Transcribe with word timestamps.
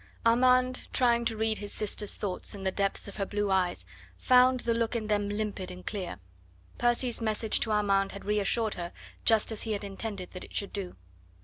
Armand, 0.25 0.87
trying 0.91 1.25
to 1.25 1.37
read 1.37 1.59
his 1.59 1.71
sister's 1.71 2.15
thoughts 2.17 2.55
in 2.55 2.63
the 2.63 2.71
depths 2.71 3.07
of 3.07 3.17
her 3.17 3.25
blue 3.27 3.51
eyes, 3.51 3.85
found 4.17 4.61
the 4.61 4.73
look 4.73 4.95
in 4.95 5.05
them 5.05 5.29
limpid 5.29 5.69
and 5.69 5.85
clear. 5.85 6.17
Percy's 6.79 7.21
message 7.21 7.59
to 7.59 7.71
Armand 7.71 8.11
had 8.11 8.25
reassured 8.25 8.73
her 8.73 8.93
just 9.25 9.51
as 9.51 9.61
he 9.61 9.73
had 9.73 9.83
intended 9.83 10.31
that 10.31 10.43
it 10.43 10.55
should 10.55 10.73
do. 10.73 10.95